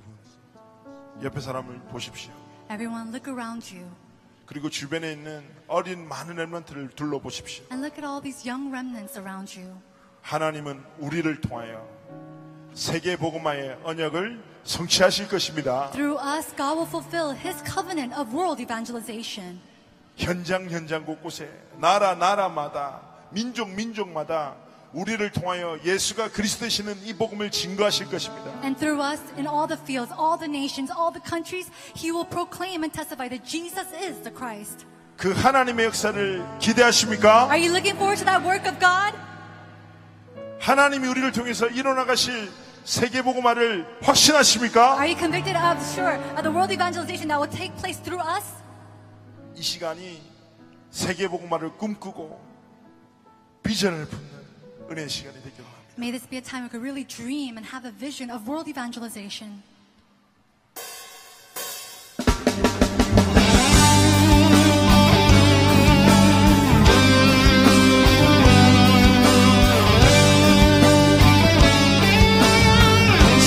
[0.00, 2.32] 여러분, 옆에 사람을 보십시오.
[2.70, 3.88] Everyone, look around you
[4.46, 7.64] 그리고 주변에 있는 어린 많은 렘런트를 둘러보십시오.
[7.72, 9.76] and look at all these young remnants around you.
[10.22, 11.86] 하나님은 우리를 통하여
[12.74, 15.90] 세계 복음화의 언약을 성취하실 것입니다.
[15.90, 19.60] Through us, God will fulfill His covenant of world evangelization.
[20.16, 24.54] 현장 현장 곳곳에 나라 나라마다 민족 민족마다
[24.92, 28.50] 우리를 통하여 예수가 그리스도시는 이 복음을 증거하실 것입니다.
[28.62, 32.26] And through us, in all the fields, all the nations, all the countries, He will
[32.28, 34.86] proclaim and testify that Jesus is the Christ.
[35.16, 37.46] 그 하나님의 역사를 기대하십니까?
[37.50, 39.14] Are you looking forward to that work of God?
[40.58, 42.50] 하나님이 우리를 통해서 일어나가실
[42.84, 44.98] 세계 복음화를 확신하십니까?
[44.98, 48.44] Are you convicted of, sure, of the world evangelization that will take place through us?
[49.54, 50.20] 이 시간이
[50.90, 52.40] 세계 복음화를 꿈꾸고
[53.62, 54.39] 비전을 품는
[54.90, 55.94] 은혜의 시간이 되길 바랍니다.
[55.98, 58.68] May this be a time we could really dream and have a vision of world
[58.68, 59.62] evangelization.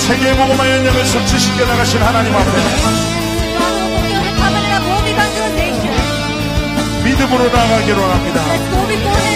[0.06, 2.50] 세계 복음화의 연약을 성취시켜 나가신 하나님 앞에.
[7.04, 9.33] 믿음으로 나아가기로 합니다.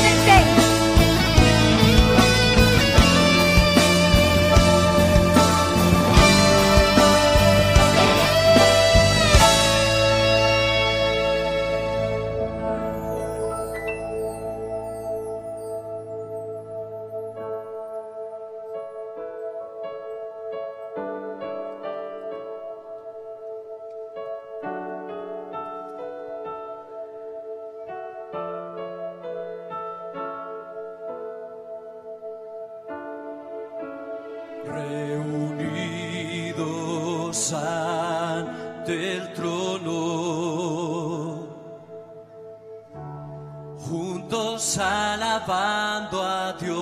[43.88, 46.79] juntos alabando a Dios,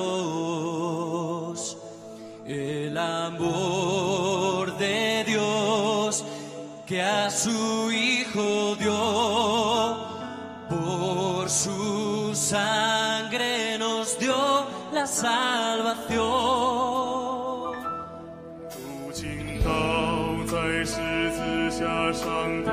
[2.45, 6.23] el amor de Dios
[6.85, 9.97] que a su Hijo dio,
[10.69, 14.35] por su sangre nos dio
[14.91, 16.61] la salvación.
[19.11, 19.69] 如今倒
[20.45, 20.95] 在十
[21.31, 22.71] 字架上的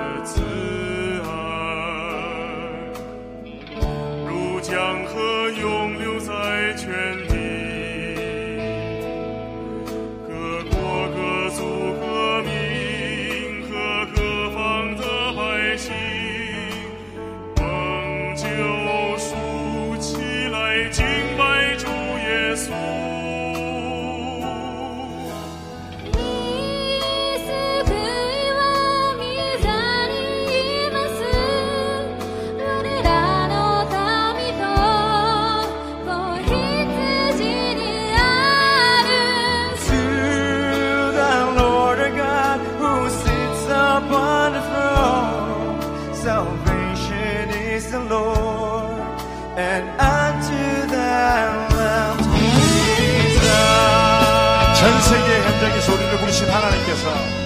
[56.13, 57.03] 소리를 부르신 하나님께서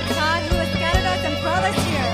[0.07, 2.07] God who has scattered us and brought us here.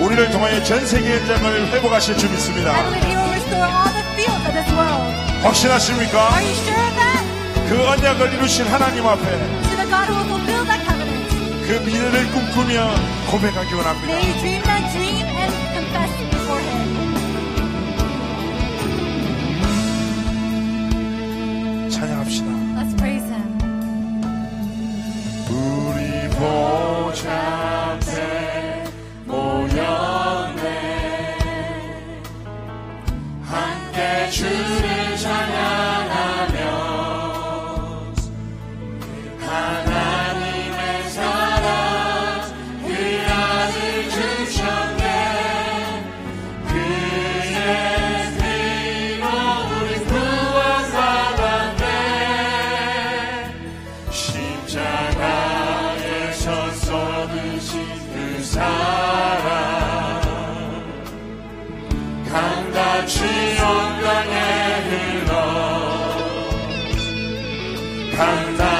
[0.00, 2.72] 우리를 통하여 전 세계 현장을 회복하실 줄 믿습니다.
[2.84, 5.02] believe He will restore all the fields of this world.
[5.42, 6.16] 확신하십니까?
[6.30, 7.24] Are you sure of that?
[7.68, 11.66] 그 언약을 이루신 하나님 앞에 To the God who will fulfill that covenant.
[11.66, 12.94] 그 미래를 꿈꾸며
[13.30, 14.14] 고백하기 원합니다.
[54.14, 55.50] 십자가에서
[56.70, 58.62] 쏟으신 그 사랑
[62.30, 63.24] 강같이
[63.58, 64.34] 영광에
[64.88, 65.32] 흘러
[68.16, 68.20] 각
[68.56, 68.73] 나라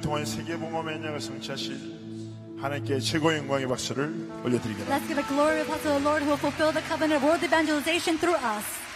[0.00, 2.00] 우리를 통한 세계봉험의 연약을 성취하실
[2.60, 4.96] 하나님께 최고의 영광의 박수를 올려드리겠습니다.
[4.96, 8.18] Let's give a glory to the Lord who will fulfill the covenant of world evangelization
[8.18, 8.89] through us.